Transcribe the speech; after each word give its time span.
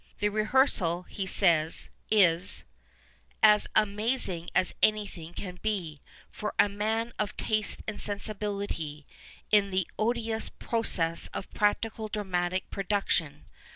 The 0.17 0.29
rehearsal, 0.29 1.03
he 1.03 1.27
says, 1.27 1.87
is" 2.09 2.63
as 3.53 3.67
amazing 3.75 4.49
as 4.55 4.73
anything 4.81 5.31
can 5.31 5.59
be, 5.61 6.01
for 6.31 6.55
a 6.57 6.67
man 6.67 7.13
of 7.19 7.37
taste 7.37 7.83
and 7.87 8.01
sensibility, 8.01 9.05
in 9.51 9.69
the 9.69 9.85
odious 9.99 10.49
process 10.49 11.27
of 11.35 11.51
practical 11.51 12.07
dramatic 12.07 12.67
production. 12.71 13.45